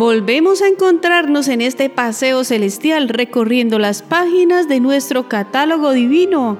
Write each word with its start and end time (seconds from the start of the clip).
Volvemos 0.00 0.62
a 0.62 0.68
encontrarnos 0.68 1.46
en 1.48 1.60
este 1.60 1.90
paseo 1.90 2.42
celestial 2.42 3.10
recorriendo 3.10 3.78
las 3.78 4.00
páginas 4.00 4.66
de 4.66 4.80
nuestro 4.80 5.28
catálogo 5.28 5.92
divino. 5.92 6.56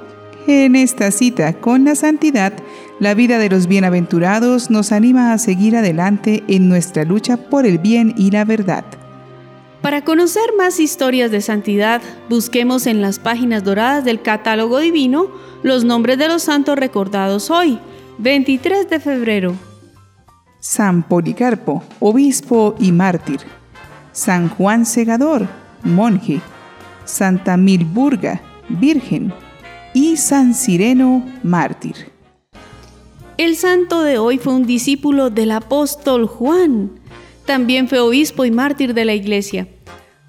En 0.46 0.76
esta 0.76 1.10
cita 1.10 1.54
con 1.54 1.86
la 1.86 1.94
santidad, 1.94 2.52
la 2.98 3.14
vida 3.14 3.38
de 3.38 3.48
los 3.48 3.66
bienaventurados 3.66 4.70
nos 4.70 4.92
anima 4.92 5.32
a 5.32 5.38
seguir 5.38 5.74
adelante 5.74 6.44
en 6.48 6.68
nuestra 6.68 7.04
lucha 7.04 7.38
por 7.38 7.64
el 7.64 7.78
bien 7.78 8.12
y 8.18 8.30
la 8.30 8.44
verdad. 8.44 8.84
Para 9.80 10.04
conocer 10.04 10.50
más 10.58 10.78
historias 10.78 11.30
de 11.30 11.40
santidad, 11.40 12.02
busquemos 12.28 12.86
en 12.86 13.00
las 13.00 13.18
páginas 13.18 13.64
doradas 13.64 14.04
del 14.04 14.20
catálogo 14.20 14.80
divino 14.80 15.30
los 15.62 15.84
nombres 15.84 16.18
de 16.18 16.28
los 16.28 16.42
santos 16.42 16.76
recordados 16.76 17.50
hoy, 17.50 17.78
23 18.18 18.90
de 18.90 19.00
febrero. 19.00 19.69
San 20.60 21.02
Policarpo, 21.02 21.82
obispo 22.00 22.74
y 22.78 22.92
mártir. 22.92 23.40
San 24.12 24.50
Juan 24.50 24.84
Segador, 24.84 25.48
monje. 25.82 26.40
Santa 27.06 27.56
Milburga, 27.56 28.42
virgen. 28.68 29.32
Y 29.94 30.18
San 30.18 30.54
Sireno, 30.54 31.24
mártir. 31.42 32.12
El 33.38 33.56
santo 33.56 34.02
de 34.02 34.18
hoy 34.18 34.36
fue 34.36 34.52
un 34.52 34.66
discípulo 34.66 35.30
del 35.30 35.52
apóstol 35.52 36.26
Juan. 36.26 36.90
También 37.46 37.88
fue 37.88 37.98
obispo 38.00 38.44
y 38.44 38.50
mártir 38.50 38.92
de 38.92 39.06
la 39.06 39.14
iglesia. 39.14 39.66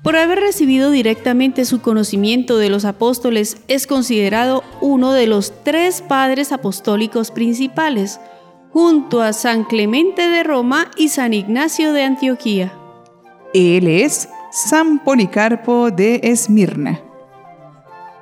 Por 0.02 0.16
haber 0.16 0.40
recibido 0.40 0.92
directamente 0.92 1.66
su 1.66 1.82
conocimiento 1.82 2.58
de 2.58 2.70
los 2.70 2.86
apóstoles, 2.86 3.58
es 3.68 3.86
considerado 3.86 4.64
uno 4.80 5.12
de 5.12 5.28
los 5.28 5.54
tres 5.64 6.02
padres 6.02 6.54
apostólicos 6.54 7.30
principales, 7.30 8.20
junto 8.74 9.22
a 9.22 9.34
San 9.34 9.64
Clemente 9.64 10.30
de 10.30 10.44
Roma 10.44 10.90
y 10.96 11.10
San 11.10 11.34
Ignacio 11.34 11.94
de 11.94 12.04
Antioquía. 12.04 12.74
Él 13.54 13.88
es 13.88 14.30
San 14.52 15.00
Policarpo 15.00 15.92
de 15.92 16.22
Esmirna. 16.24 17.02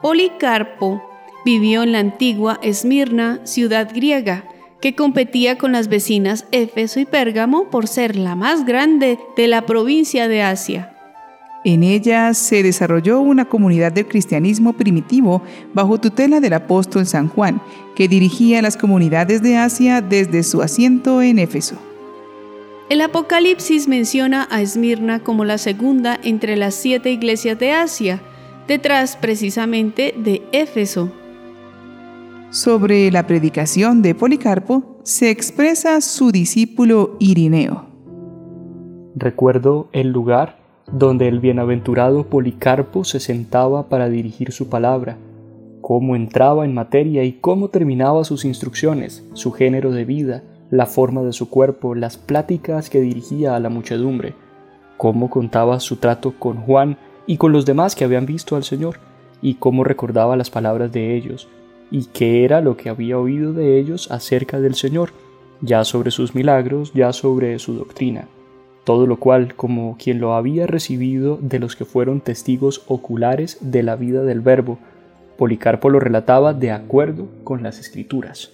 Policarpo 0.02 1.04
vivió 1.46 1.84
en 1.84 1.92
la 1.92 2.00
antigua 2.00 2.60
Esmirna, 2.62 3.42
ciudad 3.46 3.90
griega, 3.94 4.46
que 4.82 4.96
competía 4.96 5.58
con 5.58 5.74
las 5.74 5.88
vecinas 5.88 6.46
Éfeso 6.52 7.00
y 7.00 7.06
Pérgamo 7.06 7.70
por 7.70 7.88
ser 7.88 8.16
la 8.16 8.36
más 8.36 8.66
grande 8.66 9.20
de 9.36 9.48
la 9.48 9.66
provincia 9.66 10.28
de 10.28 10.42
Asia. 10.42 10.99
En 11.66 11.84
ella 11.84 12.34
se 12.34 12.64
desarrolló 12.64 13.20
una 13.20 13.46
comunidad 13.46 13.92
del 13.92 14.08
cristianismo 14.08 14.74
primitivo 14.74 15.42
bajo 15.74 16.00
tutela 16.00 16.40
del 16.40 16.54
apóstol 16.54 17.06
San 17.06 17.28
Juan, 17.28 17.62
que 17.96 18.08
dirigía 18.08 18.62
las 18.62 18.78
comunidades 18.78 19.42
de 19.42 19.58
Asia 19.58 20.02
desde 20.02 20.44
su 20.44 20.62
asiento 20.62 21.22
en 21.22 21.38
Éfeso. 21.38 21.76
El 22.90 23.02
Apocalipsis 23.02 23.88
menciona 23.88 24.48
a 24.50 24.62
Esmirna 24.62 25.20
como 25.20 25.44
la 25.44 25.58
segunda 25.58 26.18
entre 26.24 26.56
las 26.56 26.76
siete 26.76 27.12
iglesias 27.12 27.60
de 27.60 27.74
Asia, 27.74 28.22
detrás 28.68 29.18
precisamente 29.18 30.16
de 30.18 30.42
Éfeso. 30.54 31.12
Sobre 32.52 33.12
la 33.12 33.28
predicación 33.28 34.02
de 34.02 34.16
Policarpo 34.16 35.02
se 35.04 35.30
expresa 35.30 36.00
su 36.02 36.32
discípulo 36.32 37.16
Irineo. 37.20 37.86
Recuerdo 39.14 39.90
el 39.92 40.08
lugar 40.12 40.59
donde 40.92 41.28
el 41.28 41.40
bienaventurado 41.40 42.24
Policarpo 42.24 43.04
se 43.04 43.20
sentaba 43.20 43.90
para 43.90 44.10
dirigir 44.10 44.52
su 44.52 44.70
palabra, 44.70 45.18
cómo 45.82 46.16
entraba 46.16 46.66
en 46.66 46.74
materia 46.74 47.24
y 47.24 47.34
cómo 47.34 47.70
terminaba 47.70 48.24
sus 48.24 48.44
instrucciones, 48.44 49.26
su 49.34 49.52
género 49.52 49.92
de 49.92 50.06
vida, 50.06 50.44
la 50.72 50.88
forma 50.88 51.22
de 51.22 51.34
su 51.34 51.50
cuerpo, 51.50 51.96
las 51.96 52.18
pláticas 52.18 52.90
que 52.90 53.02
dirigía 53.02 53.56
a 53.56 53.60
la 53.60 53.70
muchedumbre, 53.70 54.34
cómo 54.98 55.30
contaba 55.30 55.80
su 55.80 55.98
trato 55.98 56.34
con 56.40 56.58
Juan 56.58 56.98
y 57.28 57.38
con 57.38 57.52
los 57.52 57.66
demás 57.66 57.96
que 57.96 58.06
habían 58.06 58.26
visto 58.26 58.56
al 58.56 58.64
Señor, 58.64 58.98
y 59.42 59.56
cómo 59.56 59.84
recordaba 59.84 60.36
las 60.36 60.50
palabras 60.50 60.92
de 60.92 61.16
ellos, 61.16 61.48
y 61.92 62.06
qué 62.06 62.44
era 62.44 62.62
lo 62.62 62.78
que 62.78 62.90
había 62.90 63.18
oído 63.18 63.54
de 63.54 63.80
ellos 63.80 64.12
acerca 64.12 64.60
del 64.60 64.74
Señor, 64.74 65.12
ya 65.62 65.84
sobre 65.84 66.10
sus 66.12 66.34
milagros, 66.34 66.92
ya 66.94 67.14
sobre 67.14 67.58
su 67.60 67.74
doctrina 67.74 68.28
todo 68.84 69.06
lo 69.06 69.18
cual 69.18 69.56
como 69.56 69.98
quien 69.98 70.20
lo 70.20 70.34
había 70.34 70.68
recibido 70.68 71.38
de 71.42 71.60
los 71.60 71.76
que 71.76 71.86
fueron 71.86 72.22
testigos 72.22 72.84
oculares 72.88 73.58
de 73.62 73.84
la 73.84 73.96
vida 73.96 74.24
del 74.24 74.42
Verbo. 74.42 74.80
Policarpo 75.38 75.90
lo 75.90 76.00
relataba 76.00 76.54
de 76.54 76.72
acuerdo 76.72 77.28
con 77.44 77.64
las 77.64 77.80
escrituras. 77.80 78.52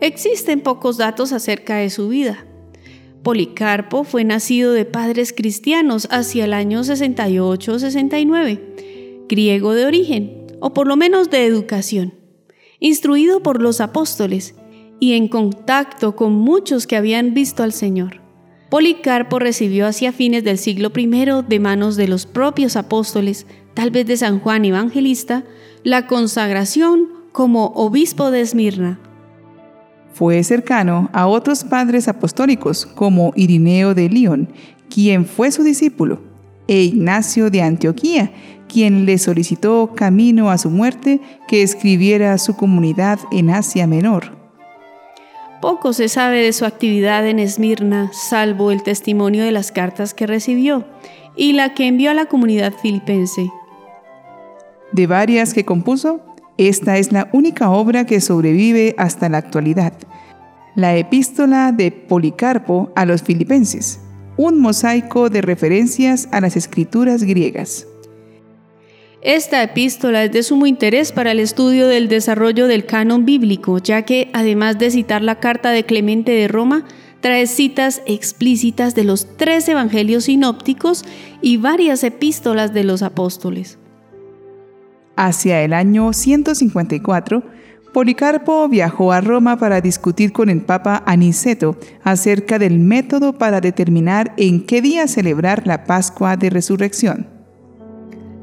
Existen 0.00 0.60
pocos 0.60 0.98
datos 0.98 1.32
acerca 1.32 1.76
de 1.76 1.90
su 1.90 2.08
vida. 2.08 2.44
Policarpo 3.22 4.04
fue 4.04 4.22
nacido 4.22 4.72
de 4.72 4.84
padres 4.84 5.32
cristianos 5.32 6.08
hacia 6.10 6.44
el 6.44 6.52
año 6.52 6.80
68-69, 6.80 9.26
griego 9.28 9.72
de 9.72 9.86
origen, 9.86 10.46
o 10.60 10.74
por 10.74 10.86
lo 10.86 10.96
menos 10.96 11.30
de 11.30 11.46
educación, 11.46 12.12
instruido 12.80 13.42
por 13.42 13.62
los 13.62 13.80
apóstoles 13.80 14.54
y 15.04 15.12
en 15.12 15.28
contacto 15.28 16.16
con 16.16 16.32
muchos 16.32 16.86
que 16.86 16.96
habían 16.96 17.34
visto 17.34 17.62
al 17.62 17.74
Señor. 17.74 18.22
Policarpo 18.70 19.38
recibió 19.38 19.86
hacia 19.86 20.12
fines 20.12 20.44
del 20.44 20.56
siglo 20.56 20.90
I 20.96 21.06
de 21.46 21.60
manos 21.60 21.96
de 21.96 22.08
los 22.08 22.24
propios 22.24 22.74
apóstoles, 22.74 23.46
tal 23.74 23.90
vez 23.90 24.06
de 24.06 24.16
San 24.16 24.40
Juan 24.40 24.64
Evangelista, 24.64 25.44
la 25.82 26.06
consagración 26.06 27.10
como 27.32 27.66
obispo 27.74 28.30
de 28.30 28.40
Esmirna. 28.40 28.98
Fue 30.14 30.42
cercano 30.42 31.10
a 31.12 31.26
otros 31.26 31.64
padres 31.64 32.08
apostólicos 32.08 32.86
como 32.86 33.34
Irineo 33.36 33.94
de 33.94 34.08
León, 34.08 34.48
quien 34.88 35.26
fue 35.26 35.50
su 35.50 35.62
discípulo, 35.64 36.22
e 36.66 36.80
Ignacio 36.80 37.50
de 37.50 37.60
Antioquía, 37.60 38.32
quien 38.68 39.04
le 39.04 39.18
solicitó 39.18 39.92
camino 39.94 40.50
a 40.50 40.56
su 40.56 40.70
muerte 40.70 41.20
que 41.46 41.62
escribiera 41.62 42.32
a 42.32 42.38
su 42.38 42.56
comunidad 42.56 43.18
en 43.32 43.50
Asia 43.50 43.86
Menor. 43.86 44.43
Poco 45.64 45.94
se 45.94 46.10
sabe 46.10 46.42
de 46.42 46.52
su 46.52 46.66
actividad 46.66 47.26
en 47.26 47.38
Esmirna, 47.38 48.10
salvo 48.12 48.70
el 48.70 48.82
testimonio 48.82 49.44
de 49.44 49.50
las 49.50 49.72
cartas 49.72 50.12
que 50.12 50.26
recibió 50.26 50.84
y 51.36 51.54
la 51.54 51.72
que 51.72 51.86
envió 51.86 52.10
a 52.10 52.14
la 52.14 52.26
comunidad 52.26 52.74
filipense. 52.74 53.50
De 54.92 55.06
varias 55.06 55.54
que 55.54 55.64
compuso, 55.64 56.20
esta 56.58 56.98
es 56.98 57.12
la 57.12 57.30
única 57.32 57.70
obra 57.70 58.04
que 58.04 58.20
sobrevive 58.20 58.94
hasta 58.98 59.30
la 59.30 59.38
actualidad, 59.38 59.94
la 60.74 60.94
epístola 60.96 61.72
de 61.72 61.90
Policarpo 61.92 62.92
a 62.94 63.06
los 63.06 63.22
filipenses, 63.22 64.00
un 64.36 64.60
mosaico 64.60 65.30
de 65.30 65.40
referencias 65.40 66.28
a 66.30 66.42
las 66.42 66.58
escrituras 66.58 67.22
griegas. 67.22 67.86
Esta 69.24 69.62
epístola 69.62 70.22
es 70.22 70.32
de 70.32 70.42
sumo 70.42 70.66
interés 70.66 71.10
para 71.10 71.32
el 71.32 71.40
estudio 71.40 71.88
del 71.88 72.08
desarrollo 72.08 72.66
del 72.66 72.84
canon 72.84 73.24
bíblico, 73.24 73.78
ya 73.78 74.02
que, 74.02 74.28
además 74.34 74.78
de 74.78 74.90
citar 74.90 75.22
la 75.22 75.40
carta 75.40 75.70
de 75.70 75.86
Clemente 75.86 76.32
de 76.32 76.46
Roma, 76.46 76.84
trae 77.20 77.46
citas 77.46 78.02
explícitas 78.04 78.94
de 78.94 79.04
los 79.04 79.38
tres 79.38 79.66
evangelios 79.66 80.24
sinópticos 80.24 81.06
y 81.40 81.56
varias 81.56 82.04
epístolas 82.04 82.74
de 82.74 82.84
los 82.84 83.02
apóstoles. 83.02 83.78
Hacia 85.16 85.62
el 85.62 85.72
año 85.72 86.12
154, 86.12 87.42
Policarpo 87.94 88.68
viajó 88.68 89.10
a 89.10 89.22
Roma 89.22 89.56
para 89.56 89.80
discutir 89.80 90.32
con 90.32 90.50
el 90.50 90.60
Papa 90.60 91.02
Aniceto 91.06 91.78
acerca 92.02 92.58
del 92.58 92.78
método 92.78 93.38
para 93.38 93.62
determinar 93.62 94.34
en 94.36 94.66
qué 94.66 94.82
día 94.82 95.08
celebrar 95.08 95.66
la 95.66 95.84
Pascua 95.84 96.36
de 96.36 96.50
Resurrección. 96.50 97.33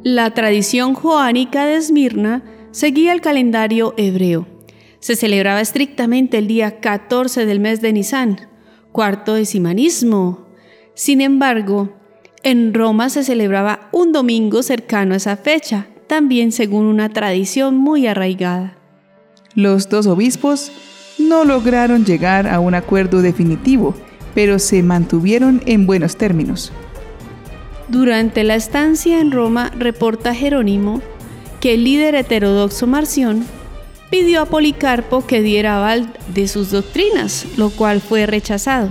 La 0.04 0.32
tradición 0.32 0.96
joánica 0.96 1.66
de 1.66 1.76
Esmirna 1.76 2.42
seguía 2.72 3.14
el 3.14 3.22
calendario 3.22 3.94
hebreo. 3.98 4.48
Se 5.00 5.16
celebraba 5.16 5.62
estrictamente 5.62 6.40
el 6.40 6.48
día 6.48 6.80
14 6.80 7.46
del 7.46 7.60
mes 7.60 7.82
de 7.82 7.94
Nisan, 7.94 8.50
cuarto 8.92 9.36
de 9.36 9.46
Simanismo. 9.46 10.48
Sin 10.96 11.22
embargo, 11.22 11.94
en 12.42 12.74
Roma 12.74 13.10
se 13.12 13.24
celebraba 13.24 13.90
un 13.92 14.12
domingo 14.12 14.64
cercano 14.64 15.14
a 15.14 15.18
esa 15.18 15.38
fecha, 15.38 15.86
también 16.08 16.52
según 16.52 16.86
una 16.86 17.10
tradición 17.10 17.78
muy 17.78 18.08
arraigada. 18.08 18.80
Los 19.54 19.88
dos 19.88 20.08
obispos 20.08 20.72
no 21.20 21.46
lograron 21.46 22.06
llegar 22.06 22.48
a 22.48 22.60
un 22.60 22.74
acuerdo 22.74 23.22
definitivo, 23.22 23.94
pero 24.34 24.58
se 24.58 24.82
mantuvieron 24.82 25.62
en 25.68 25.86
buenos 25.86 26.16
términos. 26.16 26.74
Durante 27.92 28.46
la 28.46 28.56
estancia 28.56 29.20
en 29.20 29.32
Roma, 29.32 29.70
reporta 29.78 30.34
Jerónimo 30.34 31.02
que 31.60 31.74
el 31.74 31.84
líder 31.84 32.16
heterodoxo 32.16 32.88
Marción 32.88 33.46
pidió 34.10 34.42
a 34.42 34.46
Policarpo 34.46 35.28
que 35.28 35.42
diera 35.42 35.78
aval 35.78 36.14
de 36.34 36.48
sus 36.48 36.72
doctrinas, 36.72 37.46
lo 37.58 37.70
cual 37.70 38.00
fue 38.00 38.26
rechazado. 38.26 38.90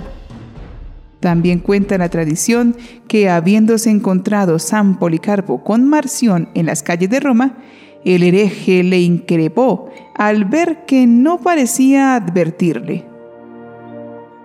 También 1.19 1.57
cuenta 1.59 1.97
la 1.97 2.09
tradición 2.09 2.77
que 3.07 3.27
habiéndose 3.27 3.89
encontrado 3.89 4.59
San 4.59 4.99
Policarpo 4.99 5.63
con 5.63 5.89
Marción 5.89 6.49
en 6.53 6.67
las 6.67 6.83
calles 6.83 7.09
de 7.09 7.19
Roma, 7.19 7.57
el 8.05 8.21
hereje 8.21 8.83
le 8.83 8.99
increpó 8.99 9.89
al 10.15 10.45
ver 10.45 10.85
que 10.85 11.07
no 11.07 11.39
parecía 11.39 12.13
advertirle. 12.13 13.05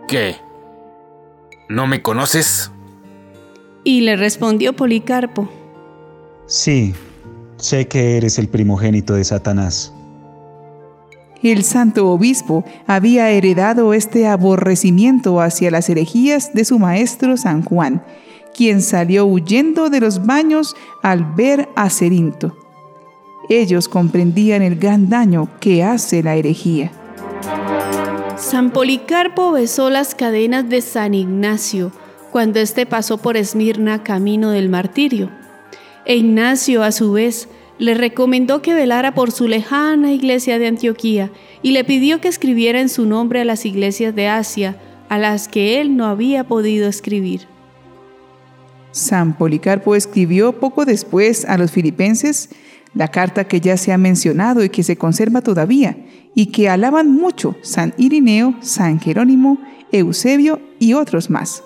¿Qué? 0.08 0.36
¿no 1.68 1.86
me 1.86 2.02
conoces? 2.02 2.70
Y 3.86 4.00
le 4.00 4.16
respondió 4.16 4.72
Policarpo. 4.72 5.48
Sí, 6.46 6.92
sé 7.56 7.86
que 7.86 8.16
eres 8.16 8.36
el 8.36 8.48
primogénito 8.48 9.14
de 9.14 9.22
Satanás. 9.22 9.92
El 11.40 11.62
santo 11.62 12.10
obispo 12.10 12.64
había 12.88 13.30
heredado 13.30 13.94
este 13.94 14.26
aborrecimiento 14.26 15.40
hacia 15.40 15.70
las 15.70 15.88
herejías 15.88 16.52
de 16.52 16.64
su 16.64 16.80
maestro 16.80 17.36
San 17.36 17.62
Juan, 17.62 18.02
quien 18.56 18.82
salió 18.82 19.24
huyendo 19.24 19.88
de 19.88 20.00
los 20.00 20.26
baños 20.26 20.74
al 21.04 21.24
ver 21.36 21.68
a 21.76 21.88
Cerinto. 21.88 22.56
Ellos 23.48 23.88
comprendían 23.88 24.62
el 24.62 24.80
gran 24.80 25.08
daño 25.08 25.48
que 25.60 25.84
hace 25.84 26.24
la 26.24 26.34
herejía. 26.34 26.90
San 28.36 28.72
Policarpo 28.72 29.52
besó 29.52 29.90
las 29.90 30.16
cadenas 30.16 30.68
de 30.68 30.80
San 30.80 31.14
Ignacio 31.14 31.92
cuando 32.36 32.60
éste 32.60 32.84
pasó 32.84 33.16
por 33.16 33.38
Esmirna 33.38 34.02
camino 34.02 34.50
del 34.50 34.68
martirio. 34.68 35.30
E 36.04 36.16
Ignacio, 36.16 36.82
a 36.82 36.92
su 36.92 37.12
vez, 37.12 37.48
le 37.78 37.94
recomendó 37.94 38.60
que 38.60 38.74
velara 38.74 39.14
por 39.14 39.32
su 39.32 39.48
lejana 39.48 40.12
iglesia 40.12 40.58
de 40.58 40.66
Antioquía 40.66 41.30
y 41.62 41.70
le 41.70 41.82
pidió 41.82 42.20
que 42.20 42.28
escribiera 42.28 42.78
en 42.82 42.90
su 42.90 43.06
nombre 43.06 43.40
a 43.40 43.46
las 43.46 43.64
iglesias 43.64 44.14
de 44.14 44.28
Asia, 44.28 44.76
a 45.08 45.16
las 45.16 45.48
que 45.48 45.80
él 45.80 45.96
no 45.96 46.04
había 46.04 46.44
podido 46.44 46.90
escribir. 46.90 47.48
San 48.90 49.38
Policarpo 49.38 49.94
escribió 49.94 50.60
poco 50.60 50.84
después 50.84 51.46
a 51.46 51.56
los 51.56 51.70
filipenses 51.70 52.50
la 52.92 53.08
carta 53.08 53.44
que 53.44 53.62
ya 53.62 53.78
se 53.78 53.92
ha 53.92 53.96
mencionado 53.96 54.62
y 54.62 54.68
que 54.68 54.82
se 54.82 54.98
conserva 54.98 55.40
todavía, 55.40 55.96
y 56.34 56.52
que 56.52 56.68
alaban 56.68 57.10
mucho 57.10 57.56
San 57.62 57.94
Irineo, 57.96 58.56
San 58.60 59.00
Jerónimo, 59.00 59.58
Eusebio 59.90 60.60
y 60.78 60.92
otros 60.92 61.30
más. 61.30 61.62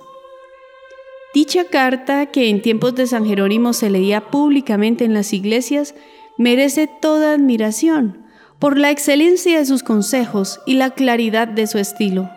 Dicha 1.32 1.64
carta, 1.64 2.26
que 2.26 2.48
en 2.48 2.60
tiempos 2.60 2.96
de 2.96 3.06
San 3.06 3.24
Jerónimo 3.24 3.72
se 3.72 3.88
leía 3.88 4.30
públicamente 4.30 5.04
en 5.04 5.14
las 5.14 5.32
iglesias, 5.32 5.94
merece 6.38 6.88
toda 6.88 7.34
admiración 7.34 8.26
por 8.58 8.76
la 8.76 8.90
excelencia 8.90 9.58
de 9.58 9.64
sus 9.64 9.84
consejos 9.84 10.60
y 10.66 10.74
la 10.74 10.90
claridad 10.90 11.46
de 11.46 11.68
su 11.68 11.78
estilo. 11.78 12.28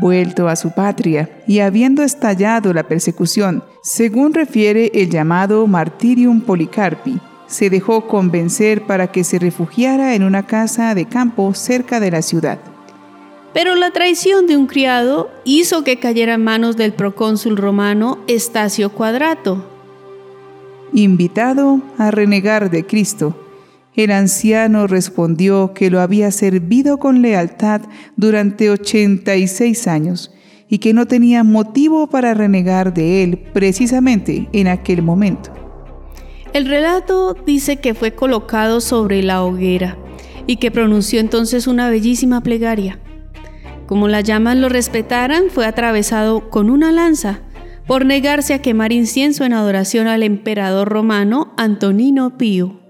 Vuelto 0.00 0.48
a 0.48 0.56
su 0.56 0.72
patria 0.72 1.30
y 1.46 1.60
habiendo 1.60 2.02
estallado 2.02 2.74
la 2.74 2.82
persecución, 2.82 3.64
según 3.82 4.34
refiere 4.34 4.90
el 4.92 5.08
llamado 5.08 5.66
Martirium 5.66 6.42
Policarpi, 6.42 7.18
se 7.46 7.70
dejó 7.70 8.06
convencer 8.06 8.82
para 8.82 9.12
que 9.12 9.24
se 9.24 9.38
refugiara 9.38 10.14
en 10.14 10.24
una 10.24 10.46
casa 10.46 10.94
de 10.94 11.06
campo 11.06 11.54
cerca 11.54 12.00
de 12.00 12.10
la 12.10 12.22
ciudad. 12.22 12.58
Pero 13.54 13.76
la 13.76 13.92
traición 13.92 14.48
de 14.48 14.56
un 14.56 14.66
criado 14.66 15.30
hizo 15.44 15.84
que 15.84 16.00
cayera 16.00 16.34
en 16.34 16.42
manos 16.42 16.76
del 16.76 16.92
procónsul 16.92 17.56
romano 17.56 18.18
Estacio 18.26 18.90
Cuadrato. 18.90 19.64
Invitado 20.92 21.80
a 21.96 22.10
renegar 22.10 22.68
de 22.68 22.84
Cristo, 22.84 23.38
el 23.94 24.10
anciano 24.10 24.88
respondió 24.88 25.72
que 25.72 25.88
lo 25.88 26.00
había 26.00 26.32
servido 26.32 26.98
con 26.98 27.22
lealtad 27.22 27.82
durante 28.16 28.70
86 28.70 29.86
años 29.86 30.32
y 30.68 30.78
que 30.78 30.92
no 30.92 31.06
tenía 31.06 31.44
motivo 31.44 32.08
para 32.08 32.34
renegar 32.34 32.92
de 32.92 33.22
él 33.22 33.38
precisamente 33.52 34.48
en 34.52 34.66
aquel 34.66 35.02
momento. 35.02 35.52
El 36.52 36.66
relato 36.66 37.36
dice 37.46 37.76
que 37.76 37.94
fue 37.94 38.16
colocado 38.16 38.80
sobre 38.80 39.22
la 39.22 39.44
hoguera 39.44 39.96
y 40.48 40.56
que 40.56 40.72
pronunció 40.72 41.20
entonces 41.20 41.68
una 41.68 41.88
bellísima 41.88 42.40
plegaria. 42.40 42.98
Como 43.86 44.08
las 44.08 44.24
llamas 44.24 44.56
lo 44.56 44.68
respetaran, 44.68 45.44
fue 45.50 45.66
atravesado 45.66 46.48
con 46.48 46.70
una 46.70 46.90
lanza 46.90 47.40
por 47.86 48.06
negarse 48.06 48.54
a 48.54 48.62
quemar 48.62 48.92
incienso 48.92 49.44
en 49.44 49.52
adoración 49.52 50.06
al 50.06 50.22
emperador 50.22 50.88
romano 50.88 51.52
Antonino 51.56 52.38
Pío. 52.38 52.80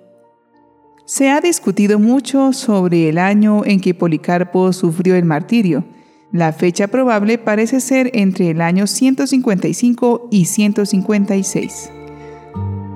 Se 1.05 1.31
ha 1.31 1.41
discutido 1.41 1.99
mucho 1.99 2.53
sobre 2.53 3.09
el 3.09 3.19
año 3.19 3.65
en 3.65 3.81
que 3.81 3.93
Policarpo 3.93 4.73
sufrió 4.73 5.17
el 5.17 5.25
martirio. 5.25 5.85
La 6.33 6.53
fecha 6.53 6.89
probable 6.89 7.39
parece 7.39 7.81
ser 7.81 8.11
entre 8.15 8.51
el 8.51 8.61
año 8.61 8.87
155 8.87 10.29
y 10.31 10.47
156. 10.47 11.91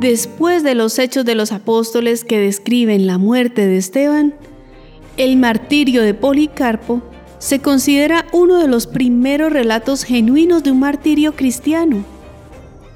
Después 0.01 0.63
de 0.63 0.75
los 0.77 0.99
hechos 0.99 1.25
de 1.25 1.35
los 1.35 1.51
apóstoles 1.51 2.25
que 2.25 2.39
describen 2.39 3.07
la 3.07 3.19
muerte 3.19 3.67
de 3.67 3.77
Esteban, 3.77 4.35
el 5.17 5.37
martirio 5.37 6.03
de 6.03 6.15
Policarpo 6.15 7.03
se 7.39 7.61
considera 7.61 8.27
uno 8.33 8.59
de 8.59 8.69
los 8.69 8.87
primeros 8.87 9.53
relatos 9.53 10.05
genuinos 10.05 10.63
de 10.63 10.73
un 10.73 10.81
martirio 10.81 11.35
cristiano. 11.35 12.05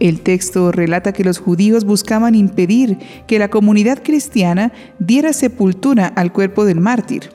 El 0.00 0.21
texto 0.21 0.73
relata 0.73 1.12
que 1.12 1.23
los 1.23 1.39
judíos 1.39 1.85
buscaban 1.85 2.35
impedir 2.35 2.99
que 3.29 3.39
la 3.39 3.49
comunidad 3.49 4.03
cristiana 4.03 4.73
diera 4.99 5.33
sepultura 5.33 6.09
al 6.09 6.33
cuerpo 6.33 6.65
del 6.65 6.81
mártir. 6.81 7.31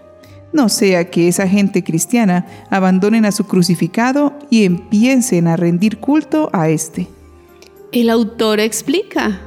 No 0.52 0.68
sea 0.68 1.10
que 1.10 1.30
esa 1.30 1.48
gente 1.48 1.84
cristiana 1.84 2.46
abandonen 2.70 3.26
a 3.26 3.32
su 3.32 3.46
crucificado 3.46 4.34
y 4.50 4.66
empiecen 4.66 5.48
a 5.48 5.56
rendir 5.56 6.00
culto 6.00 6.50
a 6.52 6.68
éste. 6.68 7.08
El 7.94 8.10
autor 8.10 8.60
explica. 8.60 9.40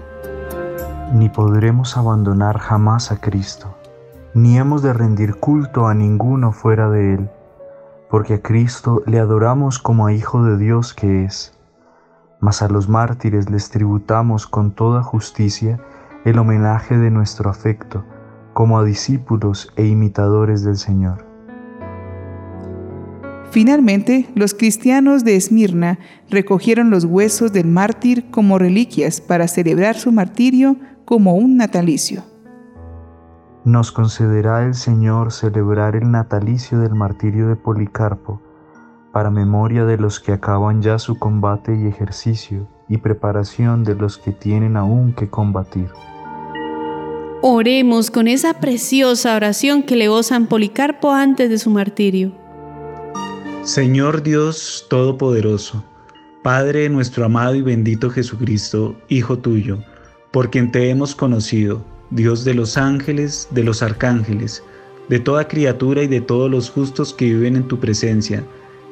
Ni 1.12 1.28
podremos 1.28 1.96
abandonar 1.98 2.58
jamás 2.58 3.12
a 3.12 3.20
Cristo, 3.20 3.76
ni 4.32 4.56
hemos 4.56 4.82
de 4.82 4.94
rendir 4.94 5.34
culto 5.34 5.86
a 5.86 5.94
ninguno 5.94 6.52
fuera 6.52 6.88
de 6.88 7.14
Él 7.14 7.30
porque 8.10 8.34
a 8.34 8.42
Cristo 8.42 9.02
le 9.06 9.20
adoramos 9.20 9.78
como 9.78 10.06
a 10.06 10.12
Hijo 10.12 10.42
de 10.42 10.58
Dios 10.58 10.92
que 10.92 11.24
es, 11.24 11.54
mas 12.40 12.60
a 12.60 12.68
los 12.68 12.88
mártires 12.88 13.48
les 13.50 13.70
tributamos 13.70 14.46
con 14.46 14.72
toda 14.72 15.02
justicia 15.02 15.80
el 16.24 16.38
homenaje 16.38 16.98
de 16.98 17.10
nuestro 17.10 17.48
afecto, 17.48 18.04
como 18.52 18.78
a 18.78 18.84
discípulos 18.84 19.72
e 19.76 19.86
imitadores 19.86 20.64
del 20.64 20.76
Señor. 20.76 21.24
Finalmente, 23.52 24.28
los 24.34 24.54
cristianos 24.54 25.24
de 25.24 25.36
Esmirna 25.36 25.98
recogieron 26.28 26.90
los 26.90 27.04
huesos 27.04 27.52
del 27.52 27.66
mártir 27.66 28.30
como 28.30 28.58
reliquias 28.58 29.20
para 29.20 29.48
celebrar 29.48 29.96
su 29.96 30.12
martirio 30.12 30.76
como 31.04 31.34
un 31.34 31.56
natalicio 31.56 32.29
nos 33.64 33.92
concederá 33.92 34.64
el 34.64 34.74
Señor 34.74 35.32
celebrar 35.32 35.96
el 35.96 36.10
natalicio 36.10 36.78
del 36.78 36.94
martirio 36.94 37.48
de 37.48 37.56
Policarpo, 37.56 38.40
para 39.12 39.30
memoria 39.30 39.84
de 39.84 39.96
los 39.96 40.20
que 40.20 40.32
acaban 40.32 40.82
ya 40.82 40.98
su 40.98 41.18
combate 41.18 41.76
y 41.76 41.86
ejercicio, 41.86 42.68
y 42.88 42.98
preparación 42.98 43.84
de 43.84 43.94
los 43.94 44.18
que 44.18 44.32
tienen 44.32 44.76
aún 44.76 45.12
que 45.12 45.28
combatir. 45.28 45.88
Oremos 47.42 48.10
con 48.10 48.28
esa 48.28 48.54
preciosa 48.54 49.34
oración 49.36 49.82
que 49.82 49.96
levó 49.96 50.22
San 50.22 50.46
Policarpo 50.46 51.10
antes 51.12 51.48
de 51.48 51.58
su 51.58 51.70
martirio. 51.70 52.32
Señor 53.62 54.22
Dios 54.22 54.86
Todopoderoso, 54.90 55.84
Padre 56.42 56.88
nuestro 56.88 57.24
amado 57.24 57.54
y 57.54 57.62
bendito 57.62 58.10
Jesucristo, 58.10 58.96
Hijo 59.08 59.38
tuyo, 59.38 59.78
por 60.30 60.50
quien 60.50 60.72
te 60.72 60.90
hemos 60.90 61.14
conocido, 61.14 61.84
Dios 62.10 62.44
de 62.44 62.54
los 62.54 62.76
ángeles, 62.76 63.48
de 63.50 63.62
los 63.62 63.82
arcángeles, 63.82 64.62
de 65.08 65.20
toda 65.20 65.48
criatura 65.48 66.02
y 66.02 66.06
de 66.08 66.20
todos 66.20 66.50
los 66.50 66.70
justos 66.70 67.14
que 67.14 67.26
viven 67.26 67.56
en 67.56 67.68
tu 67.68 67.78
presencia. 67.78 68.44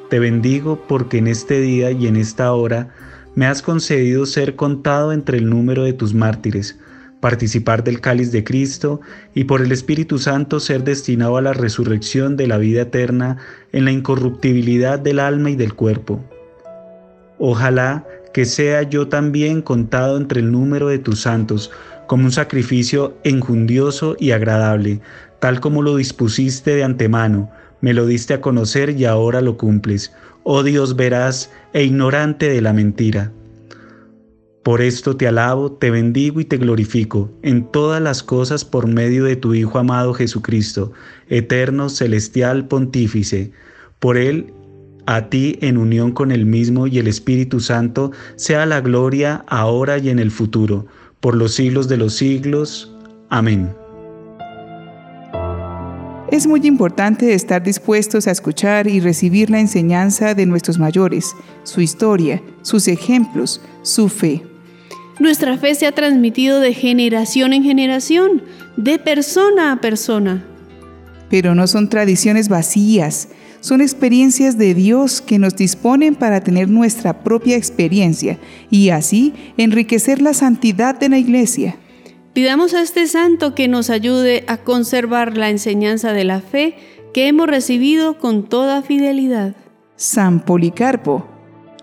Te 0.09 0.19
bendigo 0.19 0.81
porque 0.87 1.17
en 1.17 1.27
este 1.27 1.59
día 1.61 1.91
y 1.91 2.07
en 2.07 2.15
esta 2.15 2.53
hora 2.53 2.93
me 3.35 3.45
has 3.45 3.61
concedido 3.61 4.25
ser 4.25 4.55
contado 4.55 5.13
entre 5.13 5.37
el 5.37 5.49
número 5.49 5.83
de 5.83 5.93
tus 5.93 6.13
mártires, 6.13 6.79
participar 7.19 7.83
del 7.83 8.01
cáliz 8.01 8.31
de 8.31 8.43
Cristo 8.43 9.01
y 9.33 9.43
por 9.43 9.61
el 9.61 9.71
Espíritu 9.71 10.17
Santo 10.17 10.59
ser 10.59 10.83
destinado 10.83 11.37
a 11.37 11.41
la 11.41 11.53
resurrección 11.53 12.37
de 12.37 12.47
la 12.47 12.57
vida 12.57 12.83
eterna 12.83 13.37
en 13.71 13.85
la 13.85 13.91
incorruptibilidad 13.91 14.97
del 14.97 15.19
alma 15.19 15.51
y 15.51 15.55
del 15.55 15.73
cuerpo. 15.73 16.23
Ojalá 17.37 18.05
que 18.33 18.45
sea 18.45 18.83
yo 18.83 19.07
también 19.07 19.61
contado 19.61 20.17
entre 20.17 20.41
el 20.41 20.51
número 20.51 20.87
de 20.87 20.99
tus 20.99 21.21
santos, 21.21 21.71
como 22.09 22.25
un 22.25 22.31
sacrificio 22.31 23.15
enjundioso 23.23 24.15
y 24.19 24.31
agradable, 24.31 24.99
tal 25.39 25.59
como 25.59 25.83
lo 25.83 25.95
dispusiste 25.95 26.73
de 26.73 26.83
antemano, 26.83 27.51
me 27.81 27.93
lo 27.93 28.07
diste 28.07 28.33
a 28.33 28.41
conocer 28.41 28.99
y 28.99 29.05
ahora 29.05 29.41
lo 29.41 29.57
cumples, 29.57 30.11
oh 30.41 30.63
Dios 30.63 30.95
veraz 30.95 31.51
e 31.71 31.83
ignorante 31.83 32.49
de 32.49 32.63
la 32.63 32.73
mentira. 32.73 33.31
Por 34.63 34.81
esto 34.81 35.17
te 35.17 35.27
alabo, 35.27 35.73
te 35.73 35.91
bendigo 35.91 36.39
y 36.39 36.45
te 36.45 36.57
glorifico 36.57 37.29
en 37.43 37.69
todas 37.69 38.01
las 38.01 38.23
cosas 38.23 38.65
por 38.65 38.87
medio 38.87 39.25
de 39.25 39.35
tu 39.35 39.53
Hijo 39.53 39.77
amado 39.77 40.15
Jesucristo, 40.15 40.91
eterno, 41.27 41.89
celestial, 41.89 42.67
pontífice. 42.67 43.51
Por 43.99 44.17
él, 44.17 44.51
a 45.05 45.29
ti 45.29 45.59
en 45.61 45.77
unión 45.77 46.11
con 46.11 46.31
el 46.31 46.47
mismo 46.47 46.87
y 46.87 46.97
el 46.97 47.07
Espíritu 47.07 47.59
Santo, 47.59 48.11
sea 48.35 48.65
la 48.65 48.81
gloria 48.81 49.43
ahora 49.47 49.99
y 49.99 50.09
en 50.09 50.17
el 50.17 50.31
futuro 50.31 50.87
por 51.19 51.35
los 51.35 51.55
siglos 51.55 51.87
de 51.87 51.97
los 51.97 52.15
siglos. 52.15 52.91
Amén. 53.29 53.73
Es 56.31 56.45
muy 56.45 56.61
importante 56.65 57.33
estar 57.33 57.63
dispuestos 57.63 58.27
a 58.27 58.31
escuchar 58.31 58.87
y 58.87 58.99
recibir 58.99 59.49
la 59.49 59.59
enseñanza 59.59 60.35
de 60.35 60.45
nuestros 60.45 60.77
mayores, 60.77 61.35
su 61.63 61.81
historia, 61.81 62.41
sus 62.61 62.87
ejemplos, 62.87 63.61
su 63.81 64.09
fe. 64.09 64.43
Nuestra 65.19 65.57
fe 65.57 65.73
se 65.73 65.87
ha 65.87 65.91
transmitido 65.91 66.59
de 66.59 66.73
generación 66.73 67.51
en 67.53 67.63
generación, 67.63 68.43
de 68.77 68.99
persona 68.99 69.71
a 69.71 69.81
persona. 69.81 70.45
Pero 71.31 71.55
no 71.55 71.65
son 71.65 71.89
tradiciones 71.89 72.47
vacías, 72.47 73.29
son 73.61 73.81
experiencias 73.81 74.57
de 74.57 74.73
Dios 74.73 75.21
que 75.21 75.39
nos 75.39 75.55
disponen 75.55 76.15
para 76.15 76.41
tener 76.41 76.69
nuestra 76.69 77.23
propia 77.23 77.57
experiencia 77.57 78.37
y 78.69 78.89
así 78.89 79.33
enriquecer 79.57 80.21
la 80.21 80.33
santidad 80.33 80.95
de 80.95 81.09
la 81.09 81.17
iglesia. 81.17 81.77
Pidamos 82.33 82.73
a 82.73 82.81
este 82.81 83.07
santo 83.07 83.55
que 83.55 83.67
nos 83.67 83.89
ayude 83.89 84.43
a 84.47 84.57
conservar 84.57 85.35
la 85.37 85.49
enseñanza 85.49 86.13
de 86.13 86.23
la 86.23 86.41
fe 86.41 86.75
que 87.13 87.27
hemos 87.27 87.47
recibido 87.47 88.17
con 88.17 88.43
toda 88.43 88.81
fidelidad. 88.81 89.55
San 89.95 90.45
Policarpo, 90.45 91.27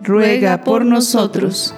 ruega 0.00 0.64
por 0.64 0.85
nosotros. 0.85 1.75